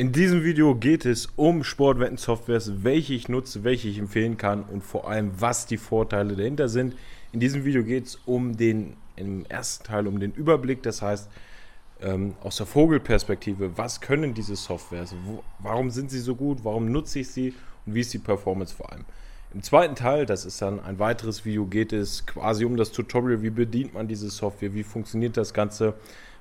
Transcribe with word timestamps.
In 0.00 0.12
diesem 0.12 0.44
Video 0.44 0.74
geht 0.76 1.04
es 1.04 1.26
um 1.36 1.62
Sportwetten-Softwares, 1.62 2.84
welche 2.84 3.12
ich 3.12 3.28
nutze, 3.28 3.64
welche 3.64 3.86
ich 3.86 3.98
empfehlen 3.98 4.38
kann 4.38 4.62
und 4.62 4.82
vor 4.82 5.06
allem, 5.06 5.30
was 5.38 5.66
die 5.66 5.76
Vorteile 5.76 6.36
dahinter 6.36 6.70
sind. 6.70 6.94
In 7.32 7.40
diesem 7.40 7.66
Video 7.66 7.84
geht 7.84 8.06
es 8.06 8.18
um 8.24 8.56
den, 8.56 8.94
im 9.16 9.44
ersten 9.44 9.84
Teil 9.84 10.06
um 10.06 10.18
den 10.18 10.32
Überblick, 10.32 10.82
das 10.82 11.02
heißt, 11.02 11.28
ähm, 12.00 12.32
aus 12.42 12.56
der 12.56 12.64
Vogelperspektive, 12.64 13.76
was 13.76 14.00
können 14.00 14.32
diese 14.32 14.56
Softwares, 14.56 15.14
wo, 15.26 15.44
warum 15.58 15.90
sind 15.90 16.10
sie 16.10 16.20
so 16.20 16.34
gut, 16.34 16.60
warum 16.62 16.90
nutze 16.90 17.18
ich 17.18 17.28
sie 17.28 17.52
und 17.84 17.94
wie 17.94 18.00
ist 18.00 18.14
die 18.14 18.18
Performance 18.20 18.74
vor 18.74 18.90
allem. 18.90 19.04
Im 19.52 19.62
zweiten 19.62 19.96
Teil, 19.96 20.24
das 20.24 20.46
ist 20.46 20.62
dann 20.62 20.80
ein 20.80 20.98
weiteres 20.98 21.44
Video, 21.44 21.66
geht 21.66 21.92
es 21.92 22.24
quasi 22.24 22.64
um 22.64 22.78
das 22.78 22.90
Tutorial, 22.90 23.42
wie 23.42 23.50
bedient 23.50 23.92
man 23.92 24.08
diese 24.08 24.30
Software, 24.30 24.72
wie 24.72 24.82
funktioniert 24.82 25.36
das 25.36 25.52
Ganze. 25.52 25.92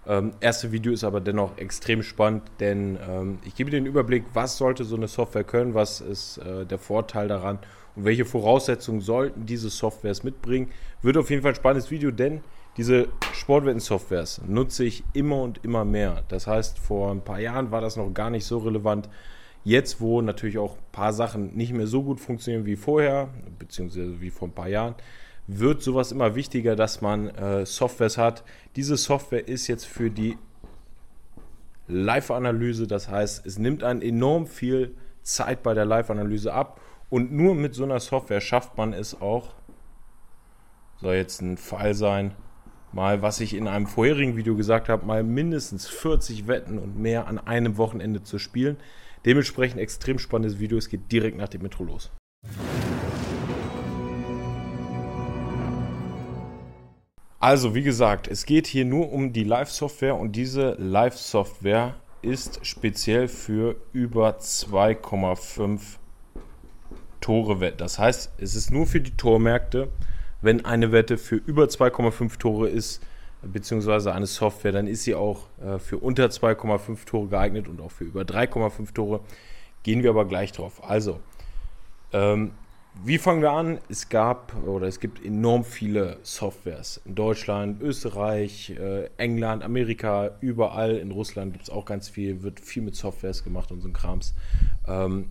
Ähm, 0.10 0.32
erste 0.40 0.72
Video 0.72 0.92
ist 0.92 1.04
aber 1.04 1.22
dennoch 1.22 1.56
extrem 1.60 2.02
spannend, 2.02 2.42
denn 2.60 2.98
ähm, 3.08 3.38
ich 3.46 3.54
gebe 3.54 3.70
den 3.70 3.86
Überblick, 3.86 4.24
was 4.34 4.58
sollte 4.58 4.84
so 4.84 4.96
eine 4.96 5.08
Software 5.08 5.44
können, 5.44 5.76
was 5.76 6.02
ist 6.02 6.40
äh, 6.40 6.66
der 6.66 6.80
Vorteil 6.80 7.28
daran 7.28 7.60
und 7.96 8.06
welche 8.06 8.26
Voraussetzungen 8.26 9.02
sollten 9.02 9.46
diese 9.46 9.70
Softwares 9.70 10.24
mitbringen. 10.24 10.72
Wird 11.04 11.16
auf 11.16 11.30
jeden 11.30 11.44
Fall 11.44 11.52
ein 11.52 11.56
spannendes 11.56 11.92
Video, 11.92 12.10
denn 12.10 12.42
diese 12.76 13.10
Sportwetten-Softwares 13.34 14.42
nutze 14.48 14.84
ich 14.84 15.04
immer 15.14 15.44
und 15.44 15.64
immer 15.64 15.86
mehr. 15.86 16.24
Das 16.30 16.48
heißt, 16.48 16.80
vor 16.80 17.12
ein 17.12 17.22
paar 17.22 17.40
Jahren 17.40 17.70
war 17.70 17.82
das 17.82 17.96
noch 17.96 18.12
gar 18.12 18.32
nicht 18.32 18.46
so 18.46 18.58
relevant. 18.58 19.10
Jetzt, 19.64 20.02
wo 20.02 20.24
natürlich 20.24 20.58
auch 20.58 20.76
ein 20.76 20.92
paar 20.92 21.14
Sachen 21.14 21.56
nicht 21.56 21.74
mehr 21.74 21.86
so 21.86 22.02
gut 22.02 22.20
funktionieren 22.20 22.66
wie 22.66 22.78
vorher, 22.78 23.30
beziehungsweise 23.60 24.20
wie 24.22 24.32
vor 24.32 24.48
ein 24.48 24.54
paar 24.54 24.70
Jahren, 24.70 24.96
wird 25.52 25.82
sowas 25.82 26.12
immer 26.12 26.36
wichtiger, 26.36 26.76
dass 26.76 27.02
man 27.02 27.30
äh, 27.30 27.66
Softwares 27.66 28.18
hat. 28.18 28.44
Diese 28.76 28.98
Software 28.98 29.48
ist 29.48 29.68
jetzt 29.68 29.86
für 29.86 30.12
die 30.12 30.38
Live-Analyse, 31.88 32.86
das 32.86 33.10
heißt, 33.10 33.46
es 33.46 33.58
nimmt 33.58 33.84
einen 33.84 34.04
enorm 34.04 34.46
viel 34.46 34.96
Zeit 35.24 35.64
bei 35.64 35.74
der 35.74 35.86
Live-Analyse 35.86 36.54
ab 36.54 36.80
und 37.10 37.32
nur 37.32 37.56
mit 37.56 37.74
so 37.74 37.84
einer 37.84 38.00
Software 38.00 38.42
schafft 38.42 38.78
man 38.78 38.94
es 38.94 39.20
auch, 39.20 39.56
soll 41.02 41.16
jetzt 41.16 41.42
ein 41.42 41.58
Fall 41.58 41.96
sein, 41.96 42.36
mal, 42.92 43.24
was 43.24 43.40
ich 43.40 43.56
in 43.56 43.68
einem 43.68 43.88
vorherigen 43.88 44.38
Video 44.38 44.56
gesagt 44.56 44.88
habe, 44.88 45.06
mal 45.06 45.24
mindestens 45.24 45.88
40 45.88 46.48
Wetten 46.48 46.78
und 46.78 46.98
mehr 46.98 47.28
an 47.28 47.40
einem 47.40 47.78
Wochenende 47.78 48.22
zu 48.22 48.38
spielen. 48.38 48.78
Dementsprechend 49.26 49.80
extrem 49.80 50.20
spannendes 50.20 50.60
Video. 50.60 50.78
Es 50.78 50.90
geht 50.90 51.12
direkt 51.12 51.38
nach 51.38 51.50
dem 51.50 51.64
Intro 51.64 51.84
los. 51.84 52.12
Also, 57.40 57.74
wie 57.74 57.84
gesagt, 57.84 58.28
es 58.28 58.46
geht 58.46 58.68
hier 58.68 58.84
nur 58.84 59.14
um 59.14 59.32
die 59.32 59.46
Live-Software 59.46 60.16
und 60.16 60.34
diese 60.34 60.76
Live-Software 60.78 61.96
ist 62.22 62.66
speziell 62.66 63.30
für 63.30 63.78
über 63.94 64.40
2,5 64.40 65.80
Tore 67.22 67.62
Wett. 67.62 67.80
Das 67.80 67.98
heißt, 67.98 68.34
es 68.40 68.56
ist 68.56 68.72
nur 68.72 68.86
für 68.86 69.00
die 69.00 69.16
Tormärkte. 69.16 69.88
Wenn 70.42 70.66
eine 70.66 70.92
Wette 70.92 71.18
für 71.18 71.36
über 71.36 71.66
2,5 71.66 72.40
Tore 72.40 72.68
ist, 72.68 73.02
beziehungsweise 73.42 74.14
eine 74.14 74.26
Software, 74.26 74.74
dann 74.74 74.88
ist 74.88 75.04
sie 75.04 75.16
auch 75.16 75.44
äh, 75.62 75.80
für 75.80 75.98
unter 75.98 76.26
2,5 76.26 77.06
Tore 77.06 77.28
geeignet 77.30 77.70
und 77.70 77.80
auch 77.80 77.92
für 77.92 78.04
über 78.04 78.24
3,5 78.24 78.94
Tore. 78.94 79.22
Gehen 79.84 80.04
wir 80.04 80.10
aber 80.10 80.26
gleich 80.26 80.52
drauf. 80.52 80.84
Also, 80.84 81.22
ähm, 82.12 82.52
wie 83.04 83.18
fangen 83.18 83.42
wir 83.42 83.52
an? 83.52 83.80
Es 83.88 84.10
gab 84.10 84.54
oder 84.66 84.88
es 84.88 85.00
gibt 85.00 85.24
enorm 85.24 85.64
viele 85.64 86.18
Softwares 86.24 87.00
in 87.06 87.16
Deutschland, 87.16 87.82
Österreich, 87.82 88.72
äh, 88.72 89.10
England, 89.18 89.64
Amerika, 89.64 90.32
überall. 90.42 90.98
In 90.98 91.12
Russland 91.12 91.54
gibt 91.54 91.64
es 91.64 91.70
auch 91.70 91.86
ganz 91.86 92.10
viel, 92.10 92.44
wird 92.44 92.60
viel 92.60 92.84
mit 92.84 92.96
Softwares 92.96 93.44
gemacht 93.44 93.72
und 93.72 93.82
so 93.82 93.88
ein 93.88 93.94
Krams. 93.94 94.34
Ähm, 94.88 95.30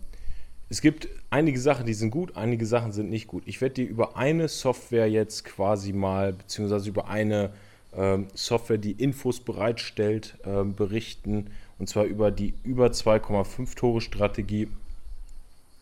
es 0.70 0.80
gibt 0.80 1.08
einige 1.30 1.58
Sachen, 1.58 1.86
die 1.86 1.94
sind 1.94 2.10
gut, 2.10 2.36
einige 2.36 2.66
Sachen 2.66 2.92
sind 2.92 3.10
nicht 3.10 3.26
gut. 3.26 3.42
Ich 3.46 3.60
werde 3.60 3.76
dir 3.76 3.88
über 3.88 4.16
eine 4.16 4.48
Software 4.48 5.08
jetzt 5.08 5.44
quasi 5.44 5.92
mal, 5.92 6.34
beziehungsweise 6.34 6.88
über 6.88 7.08
eine 7.08 7.50
ähm, 7.96 8.28
Software, 8.34 8.78
die 8.78 8.92
Infos 8.92 9.40
bereitstellt, 9.40 10.38
ähm, 10.44 10.74
berichten. 10.74 11.50
Und 11.78 11.88
zwar 11.88 12.04
über 12.04 12.30
die 12.30 12.54
über 12.64 12.88
2,5 12.88 13.76
Tore 13.76 14.00
Strategie. 14.00 14.68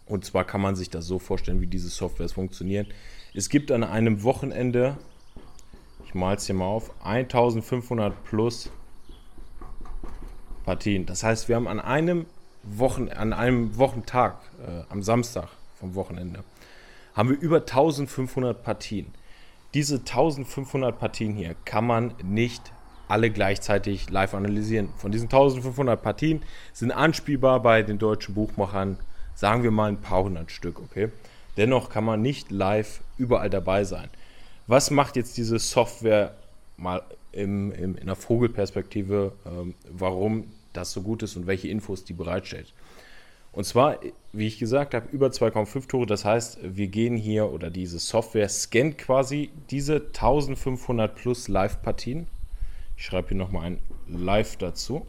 Und 0.07 0.25
zwar 0.25 0.45
kann 0.45 0.61
man 0.61 0.77
sich 0.77 0.91
das 0.91 1.07
so 1.07 1.19
vorstellen, 1.19 1.61
wie 1.61 1.67
diese 1.67 1.89
Softwares 1.89 2.33
funktionieren. 2.33 2.87
Es 3.35 3.49
gibt 3.49 3.73
an 3.73 3.85
einem 3.85 4.23
Wochenende, 4.23 4.97
ich 6.05 6.15
male 6.15 6.37
es 6.37 6.47
hier 6.47 6.55
mal 6.55 6.67
auf, 6.67 6.91
1500 7.05 8.25
plus 8.25 8.71
Partien. 10.65 11.07
Das 11.07 11.23
heißt, 11.23 11.49
wir 11.49 11.57
haben 11.57 11.69
an 11.69 11.81
einem, 11.81 12.27
Wochen, 12.63 13.09
an 13.09 13.33
einem 13.33 13.77
Wochentag, 13.77 14.39
äh, 14.65 14.83
am 14.89 15.03
Samstag 15.03 15.49
vom 15.75 15.95
Wochenende, 15.95 16.45
haben 17.15 17.29
wir 17.29 17.39
über 17.39 17.59
1500 17.59 18.63
Partien 18.63 19.13
diese 19.77 19.97
1500 19.97 20.99
Partien 20.99 21.35
hier 21.35 21.55
kann 21.67 21.87
man 21.87 22.15
nicht 22.23 22.73
alle 23.09 23.31
gleichzeitig 23.31 24.09
live 24.09 24.33
analysieren. 24.33 24.89
Von 24.97 25.13
diesen 25.13 25.27
1500 25.27 26.01
Partien 26.01 26.43
sind 26.73 26.93
anspielbar 26.93 27.61
bei 27.61 27.83
den 27.83 27.99
deutschen 27.99 28.35
Buchmachern, 28.35 28.99
sagen 29.37 29.63
wir 29.63 29.71
mal 29.71 29.89
ein 29.89 30.01
paar 30.01 30.25
hundert 30.25 30.51
Stück, 30.51 30.81
okay? 30.81 31.11
Dennoch 31.57 31.89
kann 31.89 32.05
man 32.05 32.21
nicht 32.21 32.51
live 32.51 33.01
überall 33.19 33.49
dabei 33.49 33.85
sein. 33.85 34.09
Was 34.67 34.91
macht 34.91 35.15
jetzt 35.15 35.37
diese 35.37 35.59
Software 35.59 36.35
mal 36.77 37.03
im, 37.31 37.71
im, 37.73 37.97
in 37.97 38.07
der 38.07 38.17
Vogelperspektive, 38.17 39.33
ähm, 39.47 39.75
warum 39.89 40.53
das 40.73 40.93
so 40.93 41.03
gut 41.03 41.23
ist 41.23 41.37
und 41.37 41.47
welche 41.47 41.69
Infos 41.69 42.05
die 42.05 42.13
bereitstellt? 42.13 42.73
Und 43.53 43.65
zwar, 43.65 44.01
wie 44.33 44.47
ich 44.47 44.59
gesagt 44.59 44.93
habe, 44.93 45.09
über 45.13 45.29
2,5 45.29 45.89
Tore. 45.89 46.07
Das 46.07 46.27
heißt, 46.27 46.59
wir 46.63 46.89
gehen 46.89 47.17
hier 47.17 47.51
oder 47.51 47.71
diese 47.71 47.99
Software 47.99 48.51
scannt 48.51 48.99
quasi 48.99 49.51
diese 49.71 49.95
1500 49.95 51.15
plus 51.15 51.49
Live-Partien. 51.49 52.27
Ich 52.99 53.05
schreibe 53.07 53.29
hier 53.29 53.39
nochmal 53.39 53.65
ein 53.65 53.79
Live 54.09 54.57
dazu. 54.57 55.07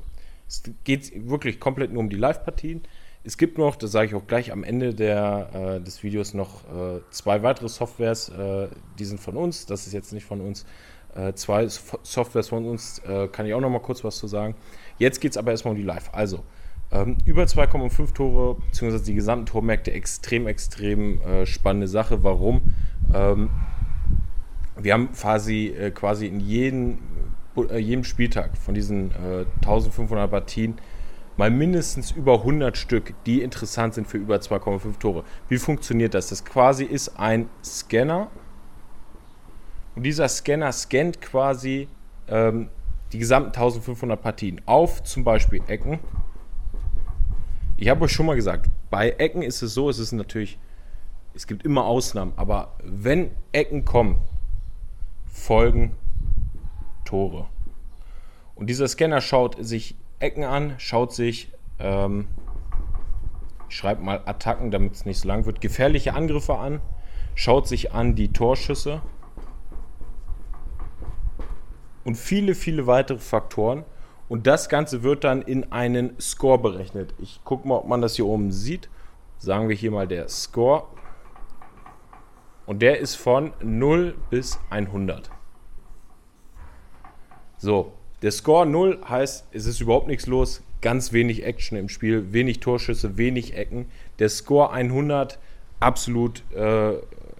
Es 0.48 0.64
geht 0.86 1.28
wirklich 1.30 1.60
komplett 1.60 1.92
nur 1.92 2.00
um 2.00 2.10
die 2.10 2.16
Live-Partien. 2.16 2.84
Es 3.28 3.38
gibt 3.38 3.58
noch, 3.58 3.76
das 3.76 3.92
sage 3.92 4.08
ich 4.08 4.16
auch 4.16 4.26
gleich 4.26 4.54
am 4.54 4.64
Ende 4.64 4.94
der, 4.94 5.50
äh, 5.54 5.82
des 5.82 6.02
Videos, 6.02 6.34
noch 6.34 6.64
äh, 6.64 7.02
zwei 7.10 7.44
weitere 7.44 7.68
Softwares. 7.68 8.30
Äh, 8.30 8.70
die 8.98 9.04
sind 9.04 9.20
von 9.20 9.36
uns, 9.36 9.66
das 9.66 9.86
ist 9.86 9.92
jetzt 9.92 10.14
nicht 10.14 10.24
von 10.24 10.40
uns. 10.40 10.66
Äh, 11.14 11.34
zwei 11.34 11.68
Softwares 11.68 12.48
von 12.48 12.66
uns, 12.66 13.00
äh, 13.00 13.28
kann 13.28 13.46
ich 13.46 13.54
auch 13.54 13.60
noch 13.60 13.70
mal 13.70 13.82
kurz 13.82 14.02
was 14.06 14.16
zu 14.16 14.28
sagen. 14.28 14.56
Jetzt 14.98 15.20
geht 15.20 15.32
es 15.32 15.38
aber 15.38 15.52
erstmal 15.52 15.74
um 15.74 15.78
die 15.78 15.84
Live. 15.84 16.10
Also, 16.14 16.46
ähm, 16.90 17.18
über 17.26 17.44
2,5 17.44 18.14
Tore, 18.14 18.62
beziehungsweise 18.62 19.04
die 19.04 19.16
gesamten 19.16 19.46
Tormärkte, 19.46 19.92
extrem, 19.92 20.48
extrem 20.48 21.20
äh, 21.20 21.46
spannende 21.46 21.90
Sache. 21.90 22.24
Warum? 22.24 22.62
Ähm, 23.14 23.50
wir 24.78 24.94
haben 24.94 25.12
quasi, 25.12 25.76
quasi 25.96 26.28
in 26.28 26.40
jeden, 26.40 27.00
jedem 27.76 28.06
Spieltag 28.06 28.58
von 28.58 28.74
diesen 28.74 29.12
1500 29.62 30.28
äh, 30.28 30.28
Partien 30.30 30.76
mal 31.38 31.50
mindestens 31.50 32.12
über 32.12 32.40
100 32.40 32.78
Stück, 32.78 33.14
die 33.26 33.42
interessant 33.42 33.94
sind 33.94 34.08
für 34.08 34.18
über 34.18 34.38
2,5 34.38 35.00
Tore. 35.00 35.24
Wie 35.50 35.58
funktioniert 35.58 36.14
das? 36.14 36.30
Das 36.30 36.44
quasi 36.44 36.84
ist 36.84 37.18
ein 37.20 37.50
Scanner 37.64 38.30
und 39.96 40.04
dieser 40.04 40.28
Scanner 40.28 40.72
scannt 40.72 41.22
quasi 41.22 41.88
ähm, 42.28 42.70
die 43.14 43.20
gesamten 43.20 43.50
1500 43.50 44.22
Partien 44.22 44.62
auf 44.66 45.04
zum 45.04 45.24
Beispiel 45.24 45.62
Ecken 45.68 46.00
ich 47.80 47.90
habe 47.90 48.06
euch 48.06 48.12
schon 48.12 48.26
mal 48.26 48.36
gesagt, 48.36 48.72
bei 48.90 49.12
Ecken 49.12 49.44
ist 49.44 49.62
es 49.62 49.76
so, 49.76 49.88
es 49.88 50.00
ist 50.00 50.12
natürlich, 50.12 50.58
es 51.36 51.46
gibt 51.46 51.64
immer 51.64 51.86
Ausnahmen, 51.86 52.34
aber 52.36 52.76
wenn 52.84 53.30
Ecken 53.52 53.86
kommen, 53.86 54.18
folgen 55.28 55.96
Tore. 57.06 57.48
Und 58.56 58.68
dieser 58.68 58.88
Scanner 58.88 59.22
schaut 59.22 59.58
sich 59.60 59.96
Ecken 60.20 60.44
an, 60.44 60.76
schaut 60.78 61.14
sich, 61.14 61.52
ähm, 61.80 62.28
ich 63.70 63.76
schreibe 63.76 64.02
mal 64.02 64.22
Attacken, 64.26 64.72
damit 64.72 64.94
es 64.94 65.06
nicht 65.06 65.20
so 65.20 65.28
lang 65.28 65.46
wird, 65.46 65.62
gefährliche 65.62 66.14
Angriffe 66.14 66.58
an, 66.58 66.82
schaut 67.36 67.68
sich 67.68 67.94
an 67.94 68.16
die 68.16 68.34
Torschüsse 68.34 69.02
und 72.04 72.16
viele, 72.16 72.56
viele 72.56 72.88
weitere 72.88 73.20
Faktoren. 73.20 73.84
Und 74.30 74.48
das 74.48 74.70
Ganze 74.70 75.04
wird 75.04 75.24
dann 75.24 75.42
in 75.42 75.72
einen 75.72 76.20
Score 76.20 76.58
berechnet. 76.58 77.14
Ich 77.18 77.44
gucke 77.44 77.68
mal, 77.68 77.76
ob 77.76 77.88
man 77.88 78.02
das 78.02 78.16
hier 78.16 78.26
oben 78.26 78.52
sieht. 78.52 78.90
Sagen 79.40 79.70
wir 79.70 79.76
hier 79.76 79.92
mal 79.92 80.08
der 80.08 80.28
Score. 80.30 80.84
Und 82.66 82.82
der 82.82 83.00
ist 83.00 83.16
von 83.16 83.54
0 83.62 84.16
bis 84.30 84.60
100. 84.70 85.30
So, 87.58 87.94
der 88.22 88.32
Score 88.32 88.66
0 88.66 89.00
heißt, 89.08 89.46
es 89.52 89.66
ist 89.66 89.80
überhaupt 89.80 90.08
nichts 90.08 90.26
los, 90.26 90.62
ganz 90.82 91.14
wenig 91.14 91.44
Action 91.44 91.78
im 91.78 91.90
Spiel, 91.90 92.34
wenig 92.34 92.60
Torschüsse, 92.60 93.18
wenig 93.18 93.56
Ecken. 93.56 93.86
Der 94.20 94.30
Score 94.30 94.72
100, 94.72 95.38
absolut 95.80 96.44
äh, 96.56 96.94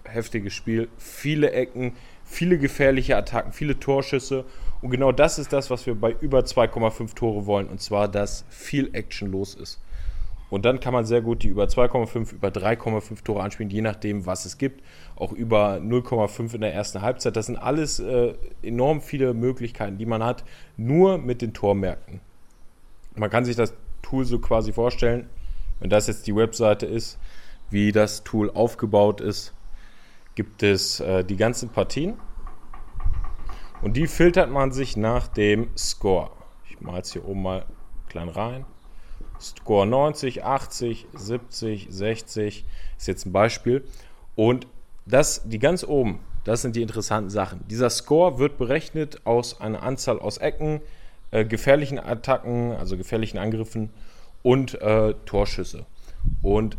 heftiges 0.04 0.54
Spiel, 0.54 0.88
viele 0.96 1.50
Ecken, 1.52 1.92
viele 2.24 2.58
gefährliche 2.58 3.16
Attacken, 3.16 3.52
viele 3.52 3.78
Torschüsse 3.78 4.44
Und 4.80 4.90
genau 4.90 5.12
das 5.12 5.38
ist 5.38 5.52
das, 5.52 5.70
was 5.70 5.86
wir 5.86 5.94
bei 5.94 6.14
über 6.20 6.40
2,5 6.40 7.14
Tore 7.14 7.46
wollen. 7.46 7.66
Und 7.66 7.80
zwar, 7.80 8.06
dass 8.08 8.44
viel 8.48 8.90
Action 8.92 9.32
los 9.32 9.54
ist. 9.54 9.80
Und 10.50 10.64
dann 10.64 10.80
kann 10.80 10.94
man 10.94 11.04
sehr 11.04 11.20
gut 11.20 11.42
die 11.42 11.48
über 11.48 11.64
2,5, 11.64 12.32
über 12.32 12.48
3,5 12.48 13.22
Tore 13.22 13.42
anspielen, 13.42 13.70
je 13.70 13.82
nachdem, 13.82 14.24
was 14.24 14.46
es 14.46 14.56
gibt. 14.56 14.82
Auch 15.16 15.32
über 15.32 15.76
0,5 15.76 16.54
in 16.54 16.62
der 16.62 16.72
ersten 16.72 17.02
Halbzeit. 17.02 17.36
Das 17.36 17.46
sind 17.46 17.56
alles 17.56 18.00
äh, 18.00 18.34
enorm 18.62 19.00
viele 19.00 19.34
Möglichkeiten, 19.34 19.98
die 19.98 20.06
man 20.06 20.24
hat, 20.24 20.44
nur 20.76 21.18
mit 21.18 21.42
den 21.42 21.52
Tormärkten. 21.52 22.20
Man 23.14 23.30
kann 23.30 23.44
sich 23.44 23.56
das 23.56 23.74
Tool 24.00 24.24
so 24.24 24.38
quasi 24.38 24.72
vorstellen, 24.72 25.28
wenn 25.80 25.90
das 25.90 26.06
jetzt 26.06 26.26
die 26.26 26.34
Webseite 26.34 26.86
ist, 26.86 27.18
wie 27.70 27.92
das 27.92 28.24
Tool 28.24 28.50
aufgebaut 28.50 29.20
ist, 29.20 29.54
gibt 30.34 30.62
es 30.62 31.00
äh, 31.00 31.24
die 31.24 31.36
ganzen 31.36 31.68
Partien 31.68 32.14
und 33.82 33.96
die 33.96 34.06
filtert 34.06 34.50
man 34.50 34.72
sich 34.72 34.96
nach 34.96 35.28
dem 35.28 35.68
Score. 35.76 36.30
Ich 36.68 36.80
mache 36.80 36.96
jetzt 36.98 37.12
hier 37.12 37.26
oben 37.26 37.42
mal 37.42 37.66
klein 38.08 38.28
rein. 38.28 38.64
Score 39.40 39.86
90, 39.86 40.44
80, 40.44 41.06
70, 41.14 41.88
60 41.90 42.64
ist 42.96 43.06
jetzt 43.06 43.26
ein 43.26 43.32
Beispiel. 43.32 43.84
Und 44.36 44.66
das, 45.06 45.42
die 45.44 45.58
ganz 45.58 45.84
oben, 45.84 46.20
das 46.44 46.62
sind 46.62 46.76
die 46.76 46.82
interessanten 46.82 47.30
Sachen. 47.30 47.60
Dieser 47.68 47.90
Score 47.90 48.38
wird 48.38 48.58
berechnet 48.58 49.20
aus 49.24 49.60
einer 49.60 49.82
Anzahl 49.82 50.18
aus 50.18 50.38
Ecken, 50.38 50.80
äh, 51.30 51.44
gefährlichen 51.44 51.98
Attacken, 51.98 52.72
also 52.72 52.96
gefährlichen 52.96 53.38
Angriffen 53.38 53.90
und 54.42 54.80
äh, 54.80 55.14
Torschüsse. 55.26 55.84
Und 56.42 56.76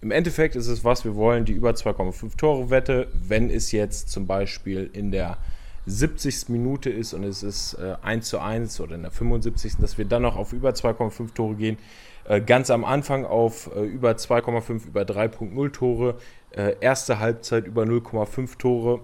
im 0.00 0.10
Endeffekt 0.10 0.56
ist 0.56 0.66
es, 0.66 0.84
was 0.84 1.04
wir 1.04 1.14
wollen, 1.14 1.44
die 1.44 1.52
über 1.52 1.70
2,5 1.70 2.36
Tore 2.36 2.70
Wette, 2.70 3.08
wenn 3.12 3.50
es 3.50 3.72
jetzt 3.72 4.10
zum 4.10 4.26
Beispiel 4.26 4.90
in 4.92 5.12
der 5.12 5.38
70. 5.86 6.48
Minute 6.48 6.90
ist 6.90 7.12
und 7.14 7.24
es 7.24 7.42
ist 7.42 7.74
äh, 7.74 7.96
1 8.02 8.28
zu 8.28 8.38
1 8.38 8.80
oder 8.80 8.94
in 8.94 9.02
der 9.02 9.10
75. 9.10 9.76
dass 9.78 9.98
wir 9.98 10.04
dann 10.04 10.22
noch 10.22 10.36
auf 10.36 10.52
über 10.52 10.70
2,5 10.70 11.34
Tore 11.34 11.54
gehen. 11.54 11.78
Äh, 12.24 12.40
ganz 12.40 12.70
am 12.70 12.84
Anfang 12.84 13.24
auf 13.24 13.70
äh, 13.74 13.80
über 13.80 14.12
2,5, 14.12 14.86
über 14.86 15.02
3,0 15.02 15.72
Tore. 15.72 16.16
Äh, 16.50 16.76
erste 16.80 17.18
Halbzeit 17.18 17.66
über 17.66 17.82
0,5 17.82 18.58
Tore. 18.58 19.00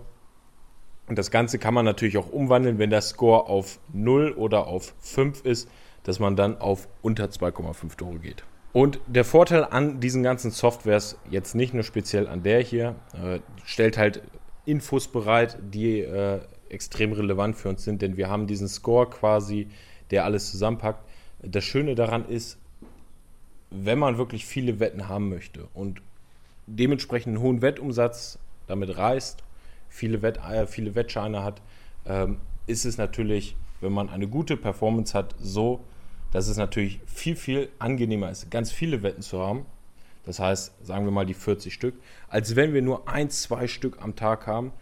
Und 1.09 1.19
das 1.19 1.31
Ganze 1.31 1.59
kann 1.59 1.75
man 1.75 1.85
natürlich 1.85 2.19
auch 2.19 2.31
umwandeln, 2.31 2.79
wenn 2.79 2.91
der 2.91 3.01
Score 3.01 3.49
auf 3.49 3.79
0 3.93 4.33
oder 4.33 4.67
auf 4.67 4.95
5 5.01 5.45
ist, 5.45 5.69
dass 6.05 6.21
man 6.21 6.37
dann 6.37 6.59
auf 6.59 6.87
unter 7.03 7.25
2,5 7.27 7.97
Tore 7.97 8.19
geht. 8.19 8.45
Und 8.73 9.01
der 9.07 9.25
Vorteil 9.25 9.65
an 9.65 9.99
diesen 9.99 10.23
ganzen 10.23 10.51
Softwares, 10.51 11.19
jetzt 11.31 11.55
nicht 11.55 11.75
nur 11.75 11.83
speziell 11.83 12.29
an 12.29 12.43
der 12.43 12.61
hier, 12.61 12.95
äh, 13.15 13.41
stellt 13.65 13.97
halt 13.97 14.23
Infos 14.67 15.09
bereit, 15.09 15.57
die 15.63 16.01
äh, 16.01 16.41
extrem 16.71 17.13
relevant 17.13 17.57
für 17.57 17.69
uns 17.69 17.85
sind, 17.85 18.03
denn 18.03 18.17
wir 18.17 18.29
haben 18.29 18.47
diesen 18.47 18.69
Score 18.69 19.09
quasi, 19.09 19.69
der 20.11 20.25
alles 20.25 20.51
zusammenpackt. 20.51 21.05
Das 21.43 21.65
Schöne 21.65 21.95
daran 21.95 22.29
ist, 22.29 22.59
wenn 23.71 23.99
man 23.99 24.19
wirklich 24.19 24.47
viele 24.47 24.81
Wetten 24.81 25.09
haben 25.09 25.29
möchte 25.29 25.69
und 25.75 26.01
dementsprechend 26.67 27.37
einen 27.37 27.43
hohen 27.43 27.63
Wettumsatz 27.63 28.39
damit 28.67 28.97
reist, 28.97 29.43
viele, 29.89 30.23
Wett, 30.23 30.39
äh, 30.39 30.67
viele 30.67 30.95
Wettscheine 30.95 31.43
hat, 31.43 31.63
ähm, 32.07 32.39
ist 32.67 32.85
es 32.85 32.99
natürlich, 32.99 33.57
wenn 33.81 33.93
man 33.93 34.09
eine 34.09 34.29
gute 34.29 34.57
Performance 34.57 35.17
hat, 35.17 35.35
so, 35.41 35.81
dass 36.33 36.49
es 36.49 36.57
natürlich 36.57 37.01
viel, 37.07 37.37
viel 37.37 37.69
angenehmer 37.79 38.31
ist, 38.31 38.51
ganz 38.51 38.71
viele 38.71 39.03
Wetten 39.03 39.23
zu 39.23 39.41
haben. 39.41 39.65
Das 40.25 40.41
heißt, 40.41 40.87
sagen 40.87 41.07
wir 41.07 41.11
mal 41.11 41.25
die 41.25 41.35
40 41.35 41.73
Stück, 41.73 41.95
als 42.29 42.55
wenn 42.55 42.75
wir 42.75 42.83
nur 42.83 43.09
ein, 43.09 43.31
zwei 43.31 43.67
Stück 43.67 44.03
am 44.03 44.15
Tag 44.15 44.47
haben, 44.47 44.73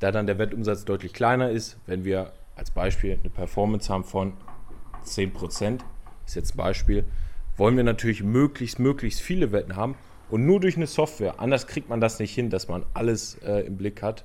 da 0.00 0.10
dann 0.12 0.26
der 0.26 0.38
Wettumsatz 0.38 0.84
deutlich 0.84 1.12
kleiner 1.12 1.50
ist, 1.50 1.76
wenn 1.86 2.04
wir 2.04 2.32
als 2.56 2.70
Beispiel 2.70 3.18
eine 3.20 3.30
Performance 3.30 3.92
haben 3.92 4.04
von 4.04 4.34
10%, 5.06 5.80
ist 6.26 6.34
jetzt 6.34 6.54
ein 6.54 6.56
Beispiel, 6.56 7.04
wollen 7.56 7.76
wir 7.76 7.84
natürlich 7.84 8.22
möglichst, 8.22 8.78
möglichst 8.78 9.20
viele 9.20 9.52
Wetten 9.52 9.76
haben 9.76 9.96
und 10.30 10.46
nur 10.46 10.60
durch 10.60 10.76
eine 10.76 10.86
Software, 10.86 11.38
anders 11.38 11.66
kriegt 11.66 11.88
man 11.88 12.00
das 12.00 12.18
nicht 12.18 12.34
hin, 12.34 12.50
dass 12.50 12.68
man 12.68 12.84
alles 12.94 13.36
äh, 13.44 13.60
im 13.66 13.76
Blick 13.76 14.02
hat, 14.02 14.24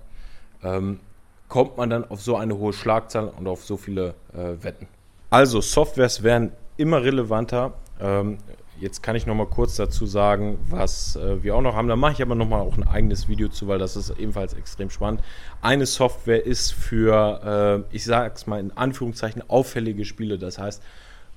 ähm, 0.63 0.99
kommt 1.47 1.77
man 1.77 1.89
dann 1.89 2.09
auf 2.09 2.21
so 2.21 2.35
eine 2.35 2.57
hohe 2.57 2.73
Schlagzahl 2.73 3.29
und 3.29 3.47
auf 3.47 3.63
so 3.63 3.77
viele 3.77 4.13
äh, 4.33 4.63
Wetten. 4.63 4.87
Also 5.29 5.61
Softwares 5.61 6.23
werden 6.23 6.51
immer 6.77 7.03
relevanter. 7.03 7.73
Ähm, 7.99 8.37
Jetzt 8.79 9.03
kann 9.03 9.15
ich 9.15 9.25
noch 9.25 9.35
mal 9.35 9.45
kurz 9.45 9.75
dazu 9.75 10.05
sagen, 10.05 10.57
was 10.69 11.17
äh, 11.17 11.43
wir 11.43 11.55
auch 11.55 11.61
noch 11.61 11.75
haben. 11.75 11.89
Da 11.89 11.97
mache 11.97 12.13
ich 12.13 12.21
aber 12.21 12.35
noch 12.35 12.47
mal 12.47 12.61
auch 12.61 12.77
ein 12.77 12.87
eigenes 12.87 13.27
Video 13.27 13.49
zu, 13.49 13.67
weil 13.67 13.77
das 13.77 13.97
ist 13.97 14.11
ebenfalls 14.17 14.53
extrem 14.53 14.89
spannend. 14.89 15.21
Eine 15.61 15.85
Software 15.85 16.45
ist 16.45 16.71
für, 16.71 17.85
äh, 17.91 17.95
ich 17.95 18.05
sage 18.05 18.33
es 18.35 18.47
mal 18.47 18.59
in 18.59 18.71
Anführungszeichen, 18.71 19.43
auffällige 19.49 20.05
Spiele. 20.05 20.37
Das 20.37 20.59
heißt, 20.59 20.81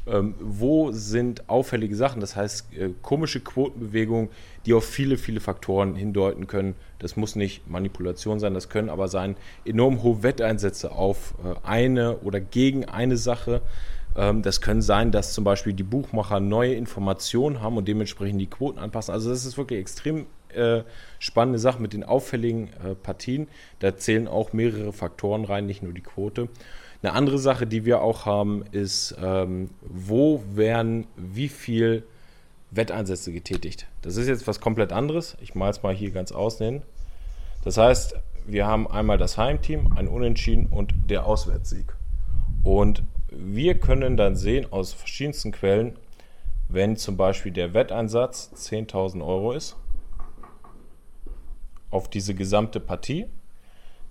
ähm, 0.06 0.34
wo 0.40 0.90
sind 0.90 1.48
auffällige 1.48 1.94
Sachen? 1.94 2.20
Das 2.20 2.34
heißt, 2.34 2.72
äh, 2.76 2.90
komische 3.02 3.40
Quotenbewegungen, 3.40 4.30
die 4.66 4.74
auf 4.74 4.84
viele, 4.84 5.16
viele 5.16 5.40
Faktoren 5.40 5.94
hindeuten 5.94 6.46
können. 6.46 6.74
Das 6.98 7.16
muss 7.16 7.36
nicht 7.36 7.68
Manipulation 7.68 8.40
sein, 8.40 8.54
das 8.54 8.68
können 8.68 8.88
aber 8.88 9.08
sein 9.08 9.36
enorm 9.64 10.02
hohe 10.02 10.22
Wetteinsätze 10.22 10.92
auf 10.92 11.34
äh, 11.44 11.54
eine 11.66 12.18
oder 12.18 12.40
gegen 12.40 12.84
eine 12.84 13.16
Sache. 13.16 13.62
Ähm, 14.16 14.42
das 14.42 14.60
können 14.60 14.82
sein, 14.82 15.10
dass 15.10 15.32
zum 15.32 15.44
Beispiel 15.44 15.72
die 15.72 15.82
Buchmacher 15.82 16.40
neue 16.40 16.74
Informationen 16.74 17.60
haben 17.60 17.76
und 17.76 17.88
dementsprechend 17.88 18.40
die 18.40 18.46
Quoten 18.46 18.78
anpassen. 18.78 19.12
Also 19.12 19.30
das 19.30 19.44
ist 19.44 19.56
wirklich 19.56 19.80
extrem 19.80 20.26
äh, 20.54 20.82
spannende 21.18 21.58
Sache 21.58 21.80
mit 21.80 21.92
den 21.92 22.04
auffälligen 22.04 22.68
äh, 22.84 22.94
Partien. 22.94 23.48
Da 23.78 23.96
zählen 23.96 24.28
auch 24.28 24.52
mehrere 24.52 24.92
Faktoren 24.92 25.44
rein, 25.44 25.66
nicht 25.66 25.82
nur 25.82 25.92
die 25.92 26.02
Quote. 26.02 26.48
Eine 27.02 27.14
andere 27.14 27.38
Sache, 27.38 27.66
die 27.66 27.84
wir 27.84 28.00
auch 28.00 28.26
haben, 28.26 28.64
ist, 28.70 29.16
ähm, 29.20 29.70
wo 29.80 30.42
werden 30.54 31.06
wie 31.16 31.48
viel 31.48 32.04
Wetteinsätze 32.70 33.32
getätigt. 33.32 33.86
Das 34.02 34.16
ist 34.16 34.28
jetzt 34.28 34.46
was 34.46 34.60
komplett 34.60 34.92
anderes. 34.92 35.36
Ich 35.40 35.54
mal 35.54 35.68
es 35.70 35.82
mal 35.82 35.94
hier 35.94 36.10
ganz 36.10 36.32
ausnehmen. 36.32 36.82
Das 37.64 37.76
heißt, 37.76 38.14
wir 38.46 38.66
haben 38.66 38.88
einmal 38.88 39.18
das 39.18 39.36
Heimteam, 39.36 39.92
ein 39.96 40.08
Unentschieden 40.08 40.66
und 40.66 40.94
der 41.08 41.26
Auswärtssieg. 41.26 41.92
Und 42.62 43.02
wir 43.36 43.78
können 43.78 44.16
dann 44.16 44.36
sehen 44.36 44.70
aus 44.72 44.92
verschiedensten 44.92 45.52
Quellen, 45.52 45.98
wenn 46.68 46.96
zum 46.96 47.16
Beispiel 47.16 47.52
der 47.52 47.74
Wetteinsatz 47.74 48.50
10.000 48.54 49.24
Euro 49.24 49.52
ist 49.52 49.76
auf 51.90 52.08
diese 52.08 52.34
gesamte 52.34 52.80
Partie, 52.80 53.26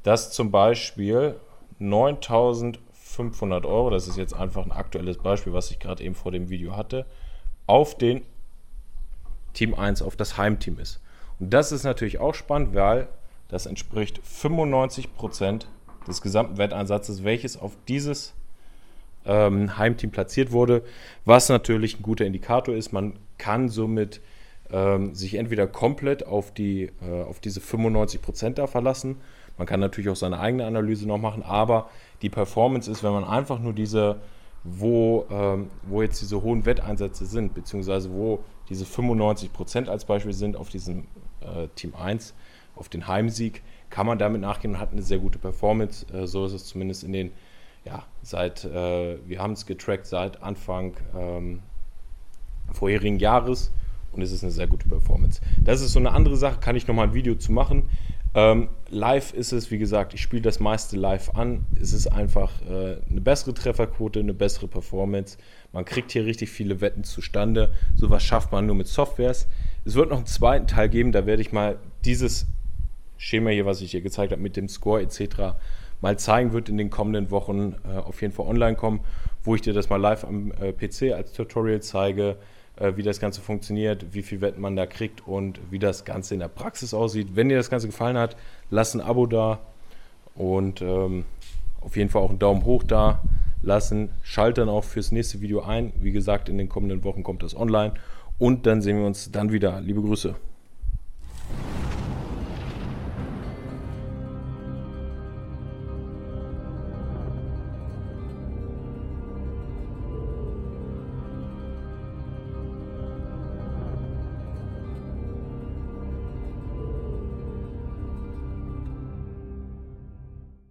dass 0.04 0.32
zum 0.32 0.52
Beispiel 0.52 1.36
9.500 1.80 3.66
Euro, 3.66 3.90
das 3.90 4.08
ist 4.08 4.18
jetzt 4.18 4.36
einfach 4.36 4.64
ein 4.64 4.72
aktuelles 4.72 5.18
Beispiel, 5.18 5.54
was 5.54 5.72
ich 5.72 5.80
gerade 5.80 6.04
eben 6.04 6.16
vor 6.16 6.32
dem 6.32 6.50
Video 6.50 6.76
hatte, 6.76 7.06
auf 7.66 7.98
den 7.98 8.22
Team 9.54 9.74
1, 9.74 10.02
auf 10.02 10.16
das 10.16 10.38
Heimteam 10.38 10.80
ist. 10.80 11.02
Und 11.40 11.52
das 11.52 11.72
ist 11.72 11.84
natürlich 11.84 12.20
auch 12.20 12.36
spannend, 12.36 12.76
weil 12.76 13.08
das 13.48 13.66
entspricht 13.66 14.22
95% 14.22 15.66
des 16.08 16.22
gesamten 16.22 16.58
Wetteinsatzes, 16.58 17.24
welches 17.24 17.58
auf 17.58 17.76
dieses 17.88 18.34
ähm, 19.26 19.78
Heimteam 19.78 20.12
platziert 20.12 20.52
wurde, 20.52 20.84
was 21.26 21.50
natürlich 21.50 22.00
ein 22.00 22.04
guter 22.04 22.26
Indikator 22.26 22.76
ist. 22.76 22.92
Man 22.92 23.14
kann 23.38 23.70
somit 23.70 24.22
ähm, 24.72 25.14
sich 25.14 25.36
entweder 25.36 25.68
komplett 25.68 26.26
auf, 26.26 26.54
die, 26.54 26.92
äh, 27.02 27.24
auf 27.24 27.40
diese 27.40 27.60
95% 27.60 28.52
da 28.52 28.68
verlassen. 28.68 29.18
Man 29.58 29.68
kann 29.68 29.80
natürlich 29.80 30.10
auch 30.10 30.16
seine 30.16 30.40
eigene 30.40 30.66
Analyse 30.66 31.08
noch 31.08 31.18
machen, 31.18 31.44
aber 31.44 31.90
die 32.22 32.30
Performance 32.30 32.90
ist, 32.90 33.04
wenn 33.04 33.12
man 33.12 33.24
einfach 33.24 33.60
nur 33.60 33.74
diese, 33.74 34.18
wo, 34.64 35.26
ähm, 35.30 35.70
wo 35.84 36.02
jetzt 36.02 36.22
diese 36.22 36.42
hohen 36.42 36.66
Wetteinsätze 36.66 37.26
sind, 37.26 37.54
beziehungsweise 37.54 38.12
wo 38.12 38.44
diese 38.70 38.86
95% 38.86 39.88
als 39.88 40.06
Beispiel 40.06 40.34
sind 40.34 40.56
auf 40.56 40.70
diesem 40.70 41.06
äh, 41.42 41.68
Team 41.76 41.94
1, 41.96 42.34
auf 42.76 42.88
den 42.88 43.08
Heimsieg, 43.08 43.62
kann 43.90 44.08
man 44.08 44.18
damit 44.18 44.42
nachgehen 44.42 44.76
und 44.76 44.80
hat 44.80 44.94
eine 44.94 45.02
sehr 45.02 45.20
gute 45.20 45.38
Performance. 45.38 46.06
Äh, 46.14 46.28
so 46.28 46.46
ist 46.46 46.54
es 46.54 46.66
zumindest 46.66 47.04
in 47.04 47.12
den 47.12 47.32
ja, 47.86 48.04
seit, 48.22 48.64
äh, 48.66 49.18
wir 49.26 49.40
haben 49.40 49.54
es 49.54 49.66
getrackt 49.66 50.06
seit 50.06 50.42
Anfang 50.44 50.98
ähm, 51.18 51.60
vorherigen 52.72 53.20
Jahres 53.20 53.72
und 54.12 54.22
es 54.22 54.32
ist 54.32 54.44
eine 54.44 54.52
sehr 54.52 54.68
gute 54.68 54.88
Performance. 54.88 55.42
Das 55.58 55.82
ist 55.82 55.94
so 55.94 56.00
eine 56.00 56.12
andere 56.12 56.38
Sache, 56.38 56.60
kann 56.60 56.76
ich 56.76 56.88
nochmal 56.88 57.08
ein 57.08 57.14
Video 57.14 57.36
zu 57.36 57.52
machen. 57.52 57.90
Ähm, 58.34 58.70
live 58.90 59.34
ist 59.34 59.52
es, 59.52 59.72
wie 59.72 59.78
gesagt, 59.78 60.14
ich 60.14 60.22
spiele 60.22 60.42
das 60.42 60.60
meiste 60.60 60.96
live 60.96 61.32
an. 61.36 61.66
Es 61.82 61.92
ist 61.92 62.08
einfach 62.08 62.62
äh, 62.62 62.98
eine 63.10 63.22
bessere 63.22 63.54
Trefferquote, 63.54 64.20
eine 64.20 64.34
bessere 64.34 64.68
Performance. 64.68 65.38
Man 65.74 65.84
kriegt 65.84 66.12
hier 66.12 66.26
richtig 66.26 66.50
viele 66.50 66.80
Wetten 66.80 67.04
zustande. 67.04 67.74
Sowas 67.96 68.24
schafft 68.24 68.52
man 68.52 68.68
nur 68.68 68.76
mit 68.76 68.88
Softwares. 68.88 69.48
Es 69.84 69.96
wird 69.96 70.12
noch 70.12 70.18
einen 70.18 70.28
zweiten 70.28 70.68
Teil 70.68 70.88
geben, 70.88 71.12
da 71.12 71.26
werde 71.26 71.42
ich 71.42 71.52
mal 71.52 71.78
dieses 72.06 72.46
Schema 73.18 73.50
hier, 73.50 73.66
was 73.66 73.82
ich 73.82 73.92
hier 73.92 74.02
gezeigt 74.02 74.32
habe, 74.32 74.42
mit 74.42 74.56
dem 74.56 74.70
Score 74.70 75.02
etc 75.02 75.56
mal 76.02 76.18
zeigen 76.18 76.52
wird 76.54 76.70
in 76.70 76.78
den 76.78 76.90
kommenden 76.90 77.32
Wochen, 77.32 77.76
äh, 77.84 77.98
auf 77.98 78.22
jeden 78.22 78.34
Fall 78.34 78.48
online 78.48 78.76
kommen, 78.76 79.02
wo 79.44 79.56
ich 79.56 79.62
dir 79.62 79.74
das 79.74 79.90
mal 79.90 79.98
live 79.98 80.24
am 80.24 80.52
äh, 80.60 80.74
PC 80.74 81.14
als 81.14 81.34
Tutorial 81.34 81.82
zeige, 81.82 82.38
äh, 82.78 82.94
wie 82.96 83.04
das 83.04 83.20
Ganze 83.20 83.42
funktioniert, 83.42 84.14
wie 84.14 84.22
viel 84.22 84.42
Wetten 84.42 84.62
man 84.62 84.76
da 84.76 84.86
kriegt 84.86 85.28
und 85.28 85.60
wie 85.70 85.80
das 85.80 86.06
Ganze 86.06 86.34
in 86.34 86.40
der 86.40 86.48
Praxis 86.48 86.94
aussieht. 86.94 87.36
Wenn 87.36 87.50
dir 87.50 87.58
das 87.58 87.70
Ganze 87.70 87.88
gefallen 87.88 88.18
hat, 88.18 88.36
lass 88.70 88.94
ein 88.94 89.02
Abo 89.02 89.26
da 89.26 89.60
und 90.36 90.82
ähm, 90.82 91.26
auf 91.82 91.96
jeden 91.96 92.10
Fall 92.10 92.22
auch 92.22 92.30
einen 92.30 92.40
Daumen 92.40 92.66
hoch 92.66 92.84
da 92.84 93.22
lassen. 93.62 94.10
Schalten 94.24 94.70
auch 94.70 94.84
fürs 94.84 95.12
nächste 95.12 95.42
Video 95.42 95.62
ein. 95.62 95.94
Wie 96.00 96.12
gesagt, 96.12 96.50
in 96.50 96.58
den 96.58 96.70
kommenden 96.70 97.04
Wochen 97.04 97.24
kommt 97.24 97.44
das 97.44 97.56
online. 97.56 97.94
Und 98.40 98.66
dann 98.66 98.82
sehen 98.82 98.98
wir 98.98 99.06
uns 99.06 99.32
dann 99.32 99.52
wieder. 99.52 99.82
Liebe 99.82 100.02
Grüße. 100.02 100.36